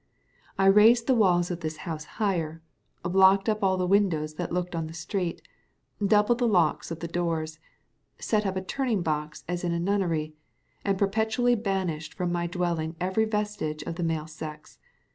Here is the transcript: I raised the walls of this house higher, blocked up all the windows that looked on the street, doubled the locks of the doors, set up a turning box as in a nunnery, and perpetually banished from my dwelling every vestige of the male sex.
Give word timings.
I 0.57 0.65
raised 0.65 1.05
the 1.05 1.13
walls 1.13 1.51
of 1.51 1.59
this 1.59 1.77
house 1.85 2.05
higher, 2.17 2.63
blocked 3.03 3.47
up 3.47 3.63
all 3.63 3.77
the 3.77 3.85
windows 3.85 4.33
that 4.33 4.51
looked 4.51 4.73
on 4.75 4.87
the 4.87 4.95
street, 4.95 5.43
doubled 6.03 6.39
the 6.39 6.47
locks 6.47 6.89
of 6.89 7.01
the 7.01 7.07
doors, 7.07 7.59
set 8.17 8.43
up 8.47 8.55
a 8.55 8.63
turning 8.63 9.03
box 9.03 9.43
as 9.47 9.63
in 9.63 9.73
a 9.73 9.79
nunnery, 9.79 10.33
and 10.83 10.97
perpetually 10.97 11.53
banished 11.53 12.15
from 12.15 12.31
my 12.31 12.47
dwelling 12.47 12.95
every 12.99 13.25
vestige 13.25 13.83
of 13.83 13.93
the 13.93 14.03
male 14.03 14.25
sex. 14.25 14.79